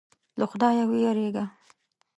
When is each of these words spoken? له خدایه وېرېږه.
له 0.39 0.45
خدایه 0.51 0.85
وېرېږه. 0.91 1.45